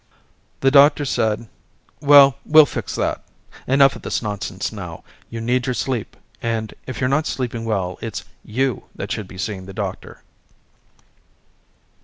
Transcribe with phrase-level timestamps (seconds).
[0.61, 1.47] The doctor said
[1.99, 3.21] well we'll fix that,
[3.67, 7.99] enough of this nonsense now, you need your sleep and if you're not sleeping well
[8.01, 10.23] it's you that should be seeing the doctor.